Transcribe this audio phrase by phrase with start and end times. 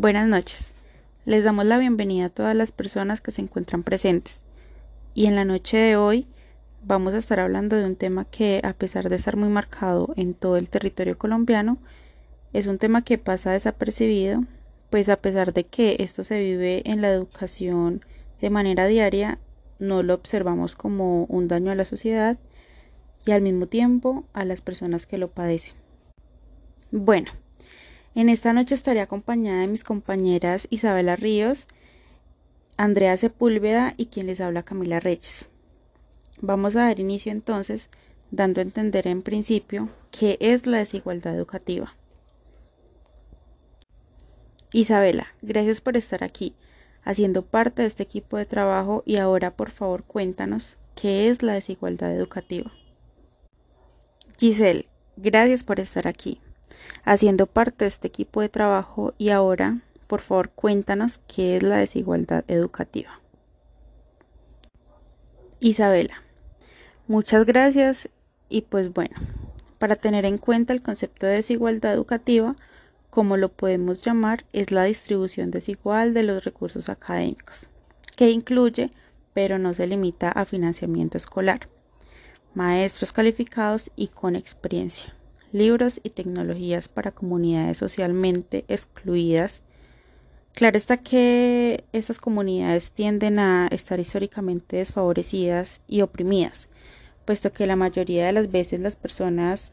[0.00, 0.70] Buenas noches.
[1.24, 4.44] Les damos la bienvenida a todas las personas que se encuentran presentes.
[5.12, 6.28] Y en la noche de hoy
[6.84, 10.34] vamos a estar hablando de un tema que, a pesar de estar muy marcado en
[10.34, 11.78] todo el territorio colombiano,
[12.52, 14.44] es un tema que pasa desapercibido,
[14.88, 18.04] pues a pesar de que esto se vive en la educación
[18.40, 19.40] de manera diaria,
[19.80, 22.38] no lo observamos como un daño a la sociedad
[23.26, 25.74] y al mismo tiempo a las personas que lo padecen.
[26.92, 27.32] Bueno,
[28.14, 31.68] en esta noche estaré acompañada de mis compañeras Isabela Ríos,
[32.76, 35.46] Andrea Sepúlveda y quien les habla Camila Reyes.
[36.40, 37.88] Vamos a dar inicio entonces
[38.30, 41.94] dando a entender en principio qué es la desigualdad educativa.
[44.72, 46.54] Isabela, gracias por estar aquí,
[47.02, 51.54] haciendo parte de este equipo de trabajo y ahora por favor cuéntanos qué es la
[51.54, 52.70] desigualdad educativa.
[54.38, 56.40] Giselle, gracias por estar aquí,
[57.04, 61.76] haciendo parte de este equipo de trabajo y ahora por favor cuéntanos qué es la
[61.76, 63.20] desigualdad educativa.
[65.60, 66.22] Isabela,
[67.06, 68.08] muchas gracias
[68.48, 69.16] y pues bueno,
[69.78, 72.56] para tener en cuenta el concepto de desigualdad educativa,
[73.10, 77.66] como lo podemos llamar, es la distribución desigual de los recursos académicos,
[78.16, 78.90] que incluye,
[79.34, 81.68] pero no se limita a financiamiento escolar,
[82.54, 85.14] maestros calificados y con experiencia,
[85.52, 89.62] libros y tecnologías para comunidades socialmente excluidas.
[90.52, 96.68] Claro está que estas comunidades tienden a estar históricamente desfavorecidas y oprimidas,
[97.24, 99.72] puesto que la mayoría de las veces las personas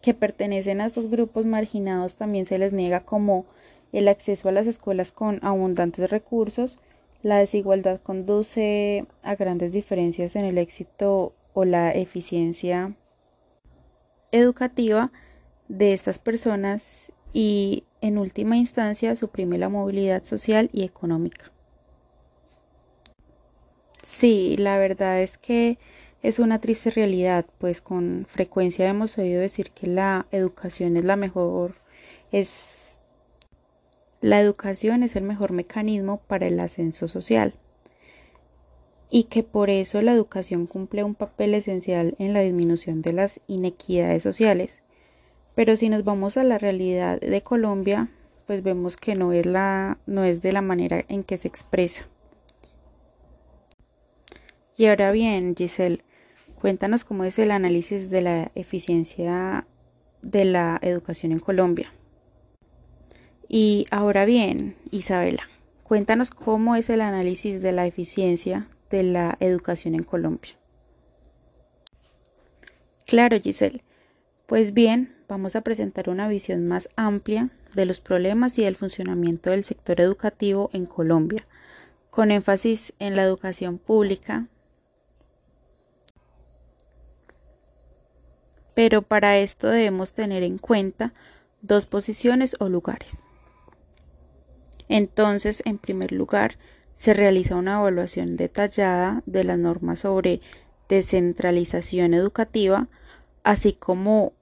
[0.00, 3.46] que pertenecen a estos grupos marginados también se les niega como
[3.92, 6.78] el acceso a las escuelas con abundantes recursos,
[7.22, 12.94] la desigualdad conduce a grandes diferencias en el éxito o la eficiencia
[14.32, 15.12] educativa
[15.68, 21.52] de estas personas y en última instancia suprime la movilidad social y económica.
[24.02, 25.78] Sí, la verdad es que
[26.22, 31.16] es una triste realidad, pues con frecuencia hemos oído decir que la educación es la
[31.16, 31.74] mejor,
[32.32, 32.98] es
[34.20, 37.54] la educación es el mejor mecanismo para el ascenso social
[39.10, 43.40] y que por eso la educación cumple un papel esencial en la disminución de las
[43.46, 44.80] inequidades sociales.
[45.54, 48.10] Pero si nos vamos a la realidad de Colombia,
[48.46, 52.06] pues vemos que no es la no es de la manera en que se expresa.
[54.76, 56.04] Y ahora bien, Giselle,
[56.60, 59.64] Cuéntanos cómo es el análisis de la eficiencia
[60.22, 61.92] de la educación en Colombia.
[63.48, 65.44] Y ahora bien, Isabela,
[65.84, 70.52] cuéntanos cómo es el análisis de la eficiencia de la educación en Colombia.
[73.06, 73.82] Claro, Giselle.
[74.46, 79.50] Pues bien, vamos a presentar una visión más amplia de los problemas y del funcionamiento
[79.50, 81.46] del sector educativo en Colombia,
[82.10, 84.48] con énfasis en la educación pública,
[88.74, 91.12] pero para esto debemos tener en cuenta
[91.62, 93.22] dos posiciones o lugares.
[94.88, 96.56] Entonces, en primer lugar,
[96.98, 100.40] se realiza una evaluación detallada de las normas sobre
[100.88, 102.88] descentralización educativa,
[103.44, 104.32] así como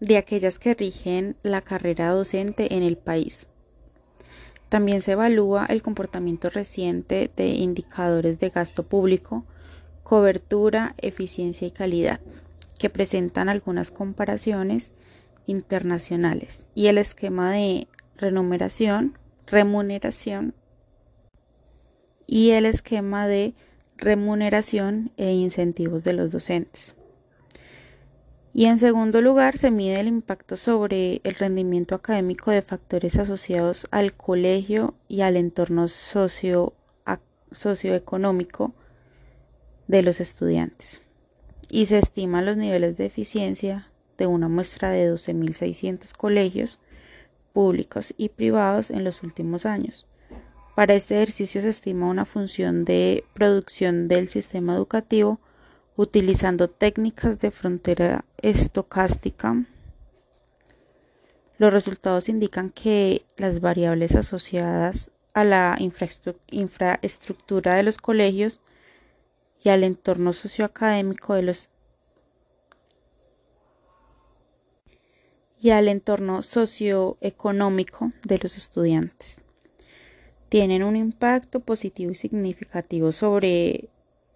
[0.00, 3.46] de aquellas que rigen la carrera docente en el país.
[4.68, 9.44] También se evalúa el comportamiento reciente de indicadores de gasto público,
[10.02, 12.18] cobertura, eficiencia y calidad
[12.80, 14.90] que presentan algunas comparaciones
[15.46, 19.16] internacionales y el esquema de remuneración,
[19.46, 20.52] remuneración
[22.26, 23.54] y el esquema de
[23.96, 26.94] remuneración e incentivos de los docentes.
[28.52, 33.86] Y en segundo lugar, se mide el impacto sobre el rendimiento académico de factores asociados
[33.90, 36.72] al colegio y al entorno socio,
[37.52, 38.72] socioeconómico
[39.88, 41.00] de los estudiantes
[41.68, 46.78] y se estiman los niveles de eficiencia de una muestra de 12.600 colegios
[47.52, 50.06] públicos y privados en los últimos años.
[50.76, 55.40] Para este ejercicio se estima una función de producción del sistema educativo
[55.96, 59.64] utilizando técnicas de frontera estocástica.
[61.56, 61.72] Los
[62.28, 68.60] indican que las variables asociadas a la infraestructura de los colegios
[69.64, 71.70] y al entorno socioacadémico de los
[75.58, 79.38] y al entorno socioeconómico de los estudiantes.
[80.48, 83.88] Tienen un impacto positivo y significativo sobre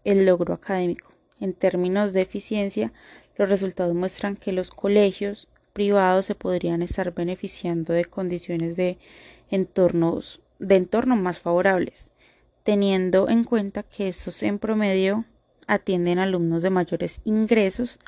[0.05, 1.13] el logro académico.
[1.41, 2.93] En términos de eficiencia,
[3.37, 8.99] los resultados muestran que los colegios privados se podrían estar beneficiando de condiciones de
[9.51, 12.13] entornos de entorno más favorables,
[12.63, 15.25] teniendo en cuenta que estos en promedio
[15.67, 17.99] atienden alumnos de mayores ingresos.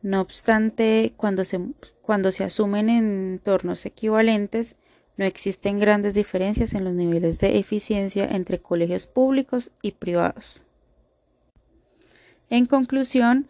[0.00, 1.60] No obstante, cuando se,
[2.00, 4.76] cuando se asumen entornos equivalentes,
[5.16, 10.60] no existen grandes diferencias en los niveles de eficiencia entre colegios públicos y privados.
[12.50, 13.48] En conclusión,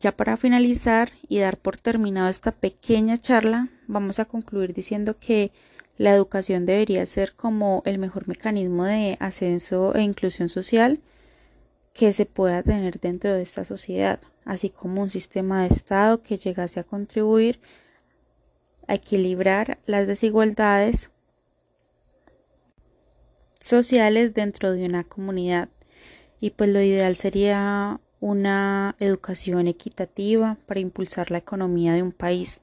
[0.00, 5.52] ya para finalizar y dar por terminado esta pequeña charla, vamos a concluir diciendo que
[5.98, 10.98] la educación debería ser como el mejor mecanismo de ascenso e inclusión social
[11.92, 16.38] que se pueda tener dentro de esta sociedad, así como un sistema de Estado que
[16.38, 17.60] llegase a contribuir
[18.88, 21.10] a equilibrar las desigualdades
[23.60, 25.68] sociales dentro de una comunidad.
[26.40, 32.60] Y pues lo ideal sería una educación equitativa para impulsar la economía de un país,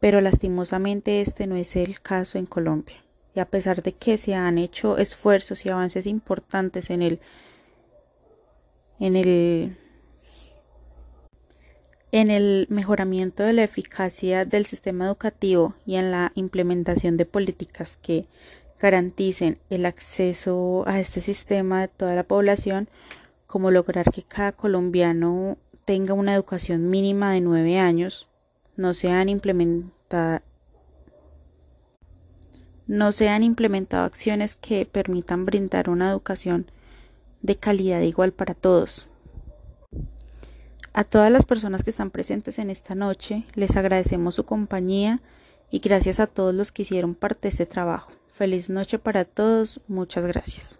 [0.00, 2.96] pero lastimosamente este no es el caso en Colombia.
[3.34, 7.20] Y a pesar de que se han hecho esfuerzos y avances importantes en el
[8.98, 9.76] en el
[12.20, 17.98] en el mejoramiento de la eficacia del sistema educativo y en la implementación de políticas
[17.98, 18.26] que
[18.80, 22.88] garanticen el acceso a este sistema de toda la población,
[23.46, 28.26] como lograr que cada colombiano tenga una educación mínima de nueve años,
[28.76, 30.40] no se han implementado
[32.86, 36.70] no se han implementado acciones que permitan brindar una educación
[37.42, 39.06] de calidad igual para todos.
[40.96, 45.20] A todas las personas que están presentes en esta noche les agradecemos su compañía
[45.70, 48.12] y gracias a todos los que hicieron parte de este trabajo.
[48.32, 50.78] Feliz noche para todos, muchas gracias.